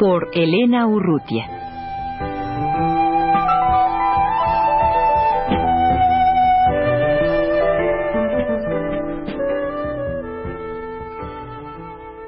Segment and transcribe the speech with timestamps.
[0.00, 1.44] Por Elena Urrutia.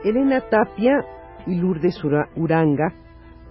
[0.05, 0.93] Elena Tapia
[1.47, 1.99] y Lourdes
[2.37, 2.93] Uranga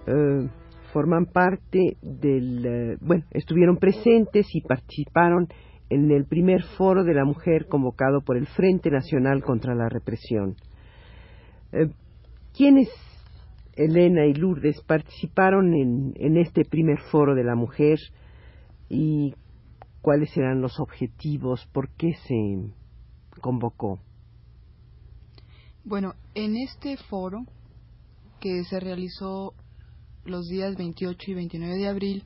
[0.06, 0.48] eh,
[0.92, 5.48] forman parte del, eh, bueno, estuvieron presentes y participaron
[5.90, 10.54] en el primer foro de la mujer convocado por el Frente Nacional contra la Represión.
[11.72, 11.88] Eh,
[12.56, 12.88] ¿Quiénes,
[13.74, 17.98] Elena y Lourdes, participaron en, este primer foro de la mujer
[18.88, 19.34] y
[20.02, 21.66] cuáles eran los objetivos?
[21.72, 23.98] ¿Por qué se convocó?
[25.84, 27.46] Bueno, en este foro
[28.40, 29.54] que se realizó
[30.24, 32.24] los días 28 y 29 de abril,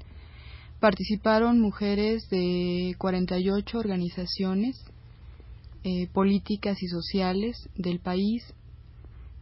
[0.81, 4.77] participaron mujeres de 48 organizaciones
[5.85, 8.43] eh, políticas y sociales del país,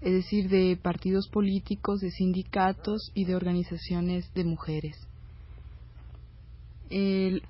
[0.05, 4.97] es decir, de partidos políticos, de sindicatos y de organizaciones de mujeres.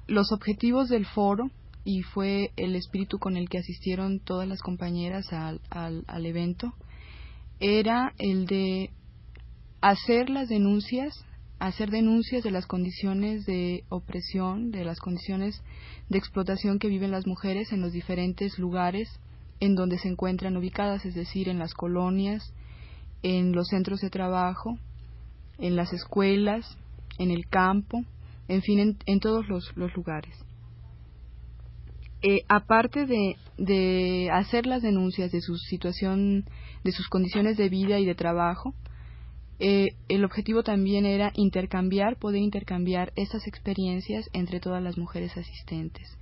[0.06, 1.50] los objetivos del foro,
[1.84, 6.72] y fue el espíritu con el que asistieron todas las compañeras al evento,
[7.61, 8.91] era el de
[9.80, 11.12] hacer las denuncias,
[11.58, 15.61] hacer denuncias de las condiciones de opresión, de las condiciones
[16.08, 19.08] de explotación que viven las mujeres en los diferentes lugares
[19.60, 22.52] en donde se encuentran ubicadas, es decir, en las colonias,
[23.22, 24.78] en los centros de trabajo,
[25.58, 26.77] en las escuelas,
[27.19, 28.05] en el campo,
[28.48, 30.36] en fin, en, todos los, lugares.
[32.23, 36.45] Eh, aparte de, hacer las denuncias de su situación,
[36.83, 38.74] de sus condiciones de vida y de trabajo,
[39.61, 46.18] eh, el objetivo también era intercambiar, poder intercambiar esas experiencias entre todas las mujeres asistentes.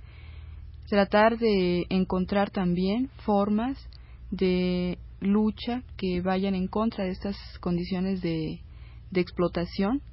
[0.93, 3.89] Tratar de encontrar también formas
[4.29, 8.59] de lucha que vayan en contra de estas condiciones de,
[9.15, 10.03] explotación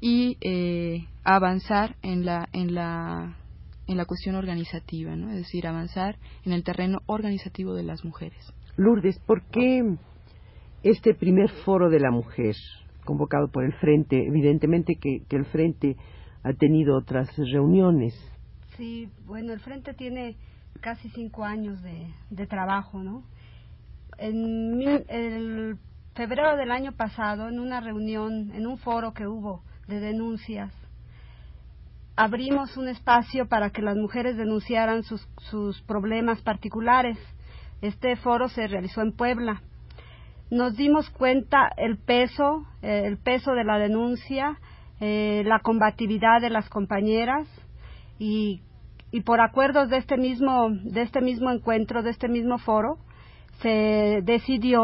[0.00, 3.36] y eh, avanzar en la, en la
[3.86, 5.30] en la cuestión organizativa, ¿no?
[5.30, 8.52] es decir, avanzar en el terreno organizativo de las mujeres.
[8.76, 9.84] Lourdes, ¿por qué
[10.82, 12.56] este primer foro de la mujer
[13.04, 15.94] convocado por el Frente, evidentemente que, el Frente
[16.42, 18.14] ha tenido otras reuniones.
[18.78, 20.36] Sí, bueno, el Frente tiene
[20.80, 23.24] casi cinco años de, trabajo, ¿no?
[24.18, 25.76] En el
[26.14, 30.72] febrero del año pasado, en una reunión, en un foro que hubo de denuncias,
[32.14, 37.18] abrimos un espacio para que las mujeres denunciaran sus, problemas particulares.
[37.82, 39.60] Este foro se realizó en Puebla
[40.50, 44.58] nos dimos cuenta el peso, eh, el peso de la denuncia,
[44.98, 47.46] eh, la combatividad de las compañeras
[48.18, 48.62] y,
[49.10, 52.98] y por acuerdos de este mismo de este mismo encuentro, de este mismo foro,
[53.60, 54.82] se decidió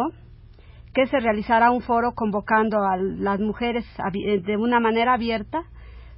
[0.93, 5.63] que se realizara un foro convocando a las mujeres eh, de una manera abierta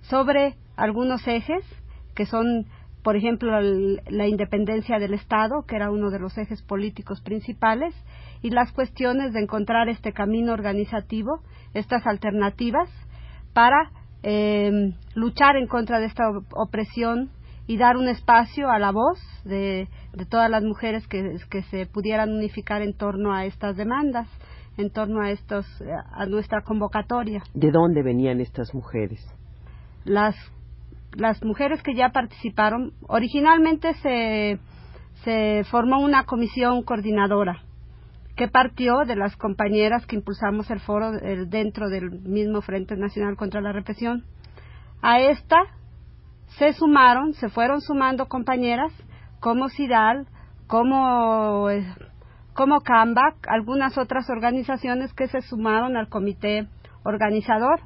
[0.03, 1.65] sobre algunos ejes
[2.15, 2.67] que son
[3.07, 7.95] por ejemplo, la independencia del Estado, que era uno de los ejes políticos principales,
[8.43, 11.41] y las cuestiones de encontrar este camino organizativo,
[11.73, 12.89] estas alternativas,
[13.53, 13.93] para
[14.25, 16.25] eh, luchar en contra de esta
[16.57, 17.31] opresión
[17.67, 19.89] y dar un espacio a la voz de,
[20.29, 24.29] todas las mujeres que, que, se pudieran unificar en torno a estas demandas,
[24.77, 25.67] en torno a estos
[26.13, 27.43] a nuestra convocatoria.
[27.55, 29.21] ¿De dónde venían estas mujeres?
[30.05, 30.37] Las
[31.17, 34.59] las mujeres que ya participaron, originalmente se,
[35.25, 37.63] se formó una comisión coordinadora
[38.37, 41.13] que partió de las compañeras que impulsamos el foro
[41.47, 44.25] dentro del mismo Frente Nacional contra la Represión.
[45.01, 45.57] A esta
[46.59, 48.93] se sumaron, se fueron sumando compañeras
[49.41, 50.27] como SIDAL,
[50.67, 51.87] como, eh,
[52.55, 56.69] como CAMBAC, algunas otras organizaciones que se sumaron al comité
[57.05, 57.81] organizador.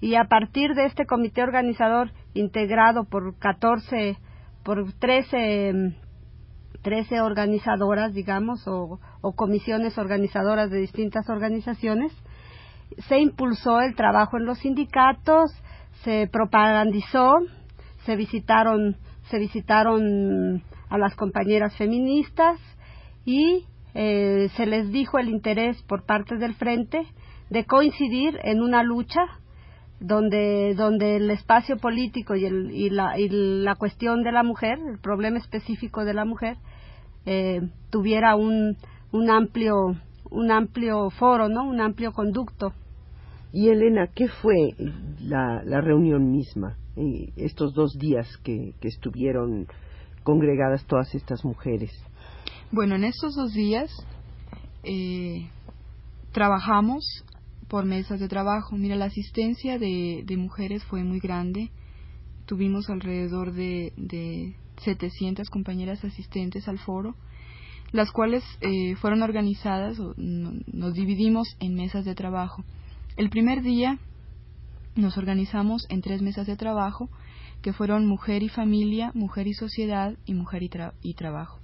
[0.00, 4.18] Y a partir de este comité organizador integrado por 14,
[4.64, 5.94] por 13,
[6.82, 8.98] 13 organizadoras, digamos, o,
[9.36, 12.12] comisiones organizadoras de distintas organizaciones.
[13.08, 15.52] Se impulsó el trabajo en los sindicatos,
[16.02, 17.36] se propagandizó,
[18.04, 18.96] se visitaron,
[19.30, 22.58] se visitaron a las compañeras feministas
[23.24, 23.64] y
[23.94, 27.06] eh, se les dijo el interés por parte del frente
[27.50, 29.20] de coincidir en una lucha
[30.00, 34.78] donde, donde el espacio político y, el, y, la, y la cuestión de la mujer,
[34.88, 36.56] el problema específico de la mujer,
[37.24, 37.60] eh,
[37.90, 38.76] tuviera un,
[39.12, 39.94] un amplio
[40.32, 41.64] un amplio foro, ¿no?
[41.64, 42.72] Un amplio conducto.
[43.52, 44.74] Y Elena, ¿qué fue
[45.20, 46.76] la, la reunión misma?
[47.36, 49.66] Estos dos días que, que estuvieron
[50.22, 51.90] congregadas todas estas mujeres.
[52.70, 53.90] Bueno, en estos dos días
[54.84, 55.48] eh,
[56.32, 57.04] trabajamos
[57.68, 58.76] por mesas de trabajo.
[58.76, 61.70] Mira, la asistencia de, de mujeres fue muy grande.
[62.46, 67.14] Tuvimos alrededor de, de 700 compañeras asistentes al foro,
[67.92, 72.64] las cuales eh, fueron organizadas, o, nos dividimos en mesas de trabajo.
[73.16, 73.98] El primer día
[74.94, 77.08] nos organizamos en tres mesas de trabajo,
[77.62, 80.62] que fueron mujer y familia, mujer y sociedad y mujer
[81.02, 81.60] y, trabajo.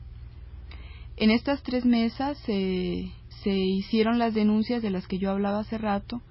[1.17, 3.11] En estas tres mesas se,
[3.43, 6.23] se hicieron las denuncias de las que yo hablaba hace rato,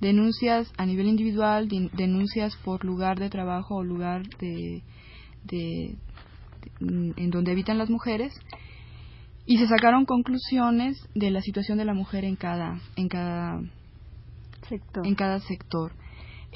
[0.00, 4.82] denuncias a nivel individual, denuncias por lugar de trabajo o lugar de,
[5.44, 5.96] de,
[6.80, 8.32] en donde habitan las mujeres
[9.46, 13.60] y se sacaron conclusiones de la situación de la mujer en cada en cada
[14.68, 15.06] sector.
[15.06, 15.92] En cada sector.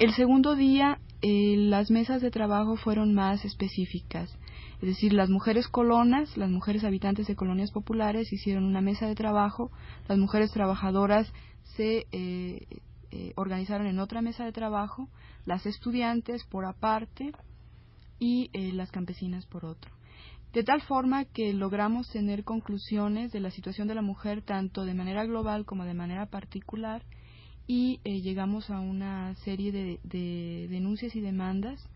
[0.01, 4.35] El segundo día eh, las mesas de trabajo fueron más específicas.
[4.81, 9.13] Es decir, las mujeres colonas, las mujeres habitantes de colonias populares hicieron una mesa de
[9.13, 9.71] trabajo,
[10.07, 11.31] las mujeres trabajadoras
[11.75, 12.65] se eh,
[13.11, 15.07] eh, organizaron en otra mesa de trabajo,
[15.45, 17.33] las estudiantes por aparte
[18.17, 19.91] y las campesinas por otro.
[20.51, 24.95] De tal forma que logramos tener conclusiones de la situación de la mujer tanto de
[24.95, 27.03] manera global como de manera particular
[27.67, 31.87] y llegamos a una serie de denuncias y demandas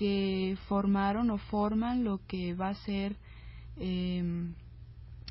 [0.00, 3.16] que formaron o forman lo que va a ser
[3.76, 4.54] em,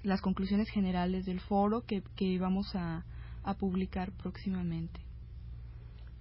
[0.04, 3.04] las conclusiones generales del foro que, que vamos a,
[3.44, 5.00] a, publicar próximamente.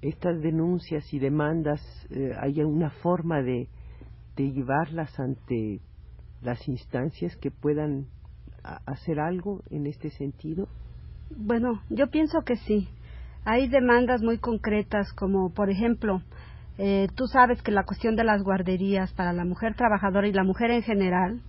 [0.00, 3.68] Estas denuncias y demandas, eh, ¿hay alguna forma de,
[4.34, 5.80] de llevarlas ante
[6.40, 8.06] las instancias que puedan
[8.86, 10.68] hacer algo en este sentido?
[11.36, 12.88] Bueno, yo pienso que sí.
[13.50, 16.20] Hay demandas muy concretas, como por ejemplo,
[16.76, 20.44] eh, tú sabes que la cuestión de las guarderías para la mujer trabajadora y la
[20.44, 21.40] mujer en general,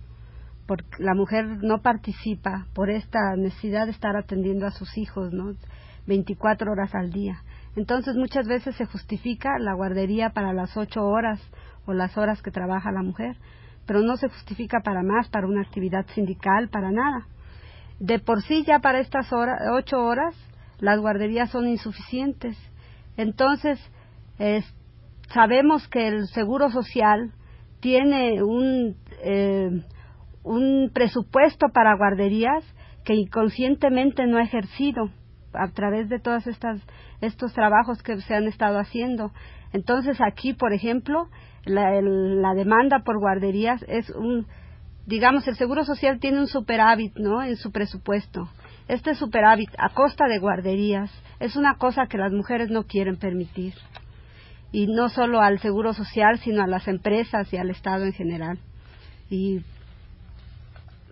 [0.66, 5.52] porque la mujer no participa por esta necesidad de estar atendiendo a sus hijos, ¿no?
[6.06, 7.42] 24 horas al día.
[7.76, 11.38] Entonces muchas veces se justifica la guardería para las ocho horas
[11.84, 13.36] o las horas que trabaja la mujer,
[13.84, 17.26] pero no se justifica para más, para una actividad sindical, para nada.
[17.98, 20.34] De por sí ya para estas horas, ocho horas,
[20.80, 22.56] las guarderías son insuficientes.
[23.16, 23.78] Entonces,
[24.38, 24.64] es,
[25.32, 27.32] sabemos que el Seguro Social
[27.80, 29.82] tiene un, eh,
[30.42, 32.64] un presupuesto para guarderías
[33.04, 35.10] que inconscientemente no ha ejercido
[35.52, 36.44] a través de todos
[37.20, 39.32] estos trabajos que se han estado haciendo.
[39.72, 41.28] Entonces aquí, por ejemplo,
[41.64, 44.46] la, la demanda por guarderías es un,
[45.06, 47.42] digamos, el Seguro Social tiene un superávit, ¿no?
[47.42, 48.48] En su presupuesto.
[48.90, 53.72] Este superávit a costa de guarderías es una cosa que las mujeres no quieren permitir
[54.72, 58.58] y no solo al seguro social, sino a las empresas y al Estado en general.
[59.30, 59.60] Y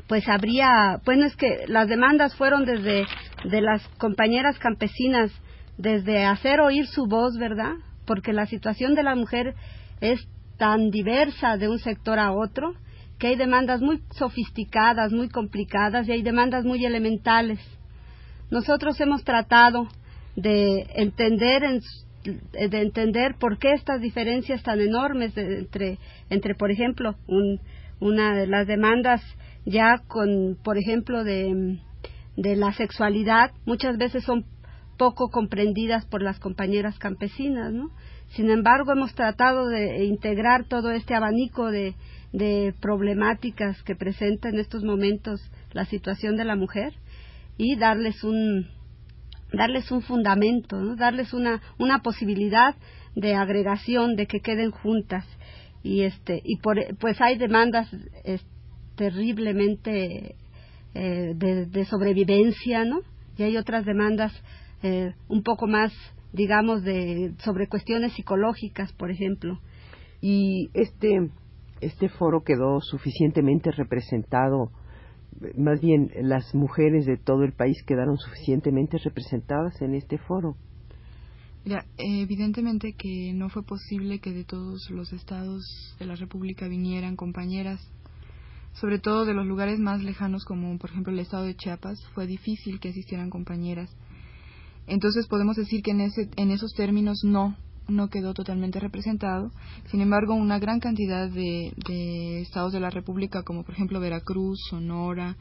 [0.09, 3.07] pues habría, bueno, es que las demandas fueron desde
[3.45, 5.31] de las compañeras campesinas,
[5.77, 7.75] desde hacer oír su voz, ¿verdad?
[8.07, 9.55] Porque la situación de la mujer
[10.01, 12.75] es tan diversa de un sector a otro
[13.19, 17.59] que hay demandas muy sofisticadas, muy complicadas y hay demandas muy elementales.
[18.51, 19.89] Nosotros hemos tratado
[20.37, 21.81] de entender en,
[22.25, 25.99] de entender por qué estas diferencias tan enormes entre,
[26.31, 27.17] entre por ejemplo,
[28.01, 29.21] una de las demandas
[29.65, 31.79] ya con, por ejemplo, de,
[32.37, 34.47] de la sexualidad, muchas veces son
[34.97, 37.91] poco comprendidas por las compañeras campesinas, ¿no?
[38.31, 41.95] Sin embargo, hemos tratado de integrar todo este abanico de,
[42.33, 45.41] de problemáticas que presenta en estos momentos
[45.73, 46.93] la situación de la mujer
[47.57, 48.69] y darles un,
[49.53, 50.97] darles un fundamento, ¿no?
[50.97, 52.77] darles una, una posibilidad
[53.15, 55.25] de agregación, de que queden juntas.
[55.83, 57.89] Y, este, y por, pues hay demandas
[58.97, 60.35] terriblemente
[60.95, 63.01] eh, de, sobrevivencia, ¿no?
[63.37, 64.33] Y hay otras demandas
[64.83, 65.93] eh, un poco más,
[66.33, 69.61] digamos, de, sobre cuestiones psicológicas, por ejemplo.
[70.21, 71.31] Y este,
[71.81, 74.71] este foro quedó suficientemente representado
[75.57, 80.57] más bien las mujeres de todo el país quedaron suficientemente representadas en este foro.
[81.65, 85.63] Mira, evidentemente que no fue posible que de todos los estados
[85.99, 87.81] de la República vinieran compañeras.
[88.75, 92.29] sobre todo de los lugares más lejanos como por ejemplo el estado de Chiapas, fue
[92.29, 93.91] difícil que asistieran compañeras.
[94.89, 97.57] Entonces podemos decir que en, ese, en esos términos no,
[97.89, 99.51] no quedó totalmente representado.
[99.91, 104.59] Sin embargo, una gran cantidad de, de estados de la República, como por ejemplo Veracruz,
[104.69, 105.37] Sonora,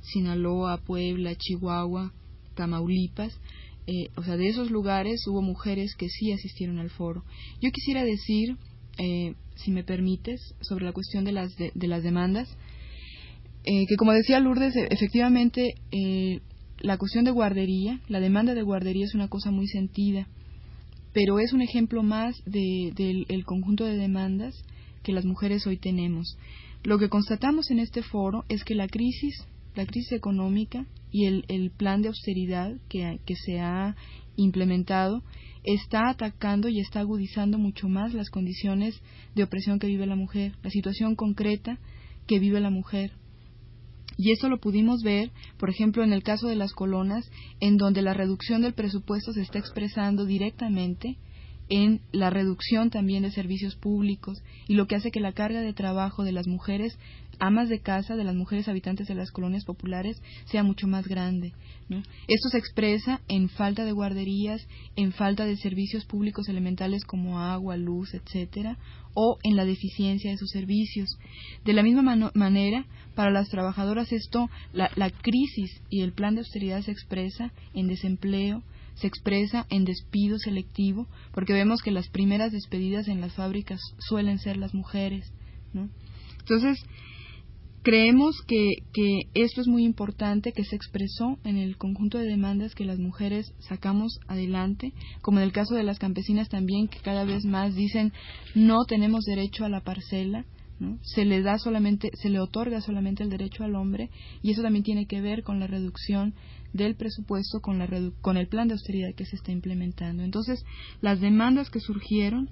[0.00, 2.12] Sinaloa, Puebla, Chihuahua,
[2.54, 3.38] Tamaulipas,
[3.90, 7.24] eh, o sea, de esos lugares hubo mujeres que sí asistieron al foro.
[7.62, 8.56] Yo quisiera decir,
[8.98, 12.48] eh, si me permites, sobre la cuestión de las, de, las demandas,
[13.64, 15.74] eh, que como decía Lourdes, e, efectivamente,
[16.80, 20.28] la cuestión de guardería, la demanda de guardería es una cosa muy sentida,
[21.12, 24.54] pero es un ejemplo más del conjunto de demandas
[25.02, 26.36] que las mujeres hoy tenemos.
[26.84, 29.34] Lo que constatamos en este foro es que la crisis
[29.78, 33.94] la crisis económica y el, el plan de austeridad que, que se ha
[34.34, 35.22] implementado
[35.62, 39.00] está atacando y está agudizando mucho más las condiciones
[39.36, 41.78] de opresión que vive la mujer, la situación concreta
[42.26, 43.12] que vive la mujer.
[44.20, 48.02] Y eso lo pudimos ver, por ejemplo, en el caso de las colonas, en donde
[48.02, 51.16] la reducción del presupuesto se está expresando directamente
[51.68, 55.72] en la reducción también de servicios públicos y lo que hace que la carga de
[55.72, 56.98] trabajo de las mujeres
[57.38, 61.52] amas de casa, de las mujeres habitantes de las colonias populares, sea mucho más grande.
[62.26, 67.76] Esto se expresa en falta de guarderías, en falta de servicios públicos elementales como agua,
[67.76, 68.76] luz, etcétera,
[69.14, 71.08] o en la deficiencia de sus servicios.
[71.64, 76.40] De la misma manera, para las trabajadoras esto, la, la crisis y el plan de
[76.40, 78.62] austeridad se expresa en desempleo,
[79.00, 84.38] se expresa en despido selectivo, porque vemos que las primeras despedidas en las fábricas suelen
[84.38, 85.32] ser las mujeres.
[85.72, 85.88] ¿no?
[86.40, 86.78] Entonces,
[87.82, 92.74] creemos que, que esto es muy importante, que se expresó en el conjunto de demandas
[92.74, 97.24] que las mujeres sacamos adelante, como en el caso de las campesinas también, que cada
[97.24, 98.12] vez más dicen
[98.54, 100.44] no tenemos derecho a la parcela,
[100.80, 100.98] ¿no?
[101.02, 104.10] se le da solamente, se le otorga solamente el derecho al hombre,
[104.42, 106.34] y eso también tiene que ver con la reducción
[106.72, 107.88] del presupuesto con, la
[108.20, 110.22] con el plan de austeridad que se está implementando.
[110.22, 110.64] Entonces,
[111.00, 112.48] las demandas que surgieron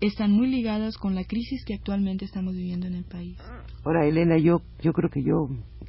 [0.00, 3.36] están muy ligadas con la crisis que actualmente estamos viviendo en el país.
[3.84, 5.48] Ahora, Elena, yo, yo creo que yo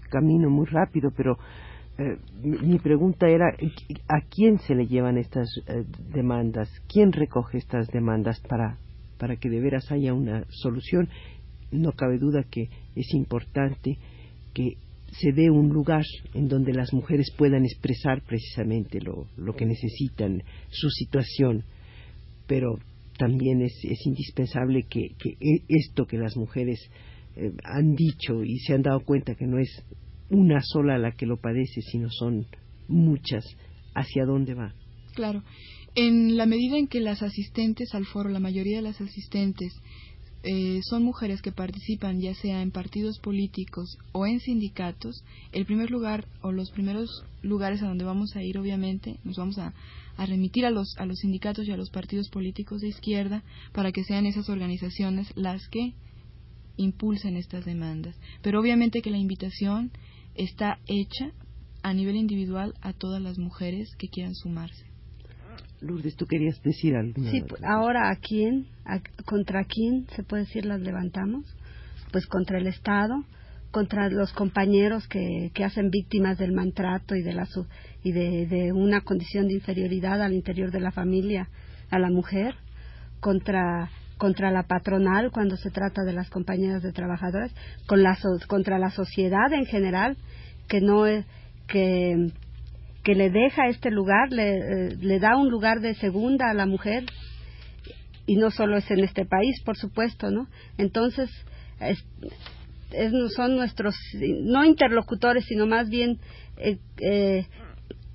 [0.09, 1.37] camino muy rápido, pero
[1.97, 6.69] eh, mi, pregunta era, ¿a quién se le llevan estas eh, demandas?
[6.87, 8.77] ¿Quién recoge estas demandas para,
[9.17, 11.09] para que de veras haya una solución?
[11.71, 13.97] No cabe duda que es importante
[14.53, 14.77] que
[15.11, 20.43] se dé un lugar en donde las mujeres puedan expresar precisamente lo, lo que necesitan,
[20.69, 21.63] su situación,
[22.45, 22.77] pero
[23.17, 26.79] también es, es indispensable que, e, esto que las mujeres
[27.35, 29.83] eh, han dicho y se han dado cuenta que no es
[30.29, 32.45] una sola la que lo padece, sino son
[32.87, 33.45] muchas,
[33.95, 34.73] ¿hacia dónde va?
[35.15, 35.43] Claro.
[35.95, 39.73] En la medida en que las asistentes al foro, la mayoría de las asistentes,
[40.49, 45.91] eh, son mujeres que participan ya sea en partidos políticos o en sindicatos, el primer
[45.91, 49.73] lugar o los primeros lugares a donde vamos a ir, obviamente, nos vamos a,
[50.15, 53.91] a remitir a los, a los sindicatos y a los partidos políticos de izquierda para
[53.91, 55.95] que sean esas organizaciones las que
[56.77, 58.15] impulsen estas demandas.
[58.41, 59.91] Pero obviamente que la invitación
[60.35, 61.33] está hecha
[61.83, 64.85] a nivel individual a todas las mujeres que quieran sumarse.
[65.81, 67.21] Lourdes, tú querías decir algo.
[67.29, 68.67] Sí, ahora a quién,
[69.25, 71.45] contra quién se puede decir las levantamos?
[72.11, 73.23] Pues contra el Estado,
[73.71, 77.47] contra los compañeros que, que hacen víctimas del maltrato y de la
[78.03, 81.49] y de, de, una condición de inferioridad al interior de la familia
[81.89, 82.55] a la mujer
[83.19, 87.53] contra contra la patronal cuando se trata de las compañeras de trabajadoras
[87.85, 88.17] con la
[88.47, 90.17] contra la sociedad en general
[90.67, 91.03] que no
[91.67, 92.31] que
[93.07, 96.65] que le deja este lugar le, eh, le da un lugar de segunda a la
[96.65, 97.05] mujer
[98.25, 101.29] y no solo es en este país por supuesto no entonces
[103.35, 103.95] son nuestros,
[104.41, 106.19] no interlocutores, sino más bien
[106.57, 107.45] eh, eh,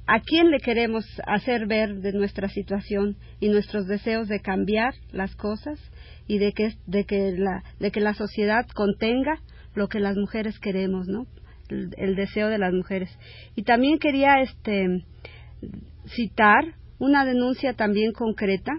[0.06, 5.34] a quién le queremos hacer ver de nuestra situación y nuestros deseos de cambiar las
[5.36, 5.78] cosas
[6.26, 9.40] y de que, de que, la, de que la sociedad contenga
[9.74, 11.26] lo que las mujeres queremos, ¿no?
[11.68, 13.10] El, deseo de las mujeres.
[13.56, 15.04] Y también quería este,
[16.06, 18.72] citar una denuncia también concreta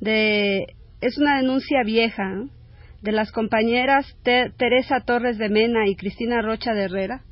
[0.00, 2.44] de es una denuncia vieja
[3.02, 7.22] de las compañeras Teresa Torres de Mena y Cristina Rocha de Herrera,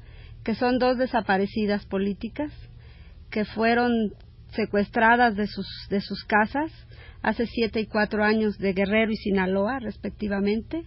[0.45, 2.53] que son dos desaparecidas políticas
[3.31, 4.13] que fueron
[4.53, 6.73] secuestradas de sus, de sus casas
[7.23, 10.83] hace siete y cuatro años de Guerrero y Sinaloa, respectivamente,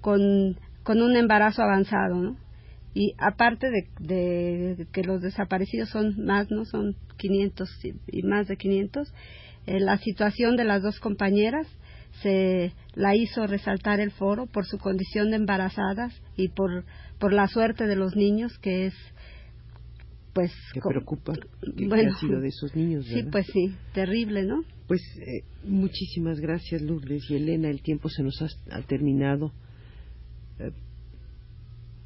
[0.00, 2.45] con, con un embarazo avanzado, ¿no?
[2.98, 6.64] Y aparte de, que los desaparecidos son más, ¿no?
[6.64, 7.68] Son 500
[8.06, 9.12] y más de 500,
[9.66, 11.66] eh, la situación de las dos compañeras
[12.22, 16.86] se la hizo resaltar el foro por su condición de embarazadas y por,
[17.18, 18.94] por la suerte de los niños que es
[20.32, 21.34] pues que preocupa
[21.76, 26.40] que, bueno, ha sido de esos niños sí pues sí terrible no pues eh, muchísimas
[26.40, 29.52] gracias Lourdes y Elena el tiempo se nos ha, terminado.
[30.58, 30.70] Eh,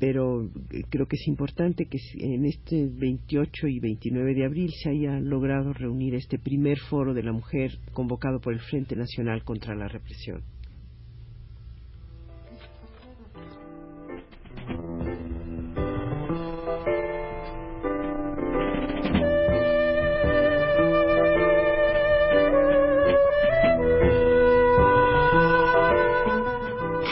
[0.00, 4.88] pero eh, creo que es importante que en este 28 y 29 de abril se
[4.88, 9.76] haya logrado reunir este primer foro de la mujer convocado por el Frente Nacional contra
[9.76, 10.42] la Represión.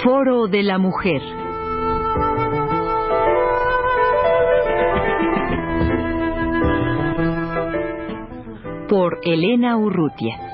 [0.02, 1.47] Foro de la Mujer
[8.88, 10.47] por Elena Urrutia.